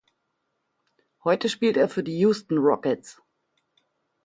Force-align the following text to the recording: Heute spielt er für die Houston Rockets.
Heute 1.23 1.47
spielt 1.47 1.77
er 1.77 1.87
für 1.87 2.01
die 2.01 2.17
Houston 2.17 2.57
Rockets. 2.57 3.21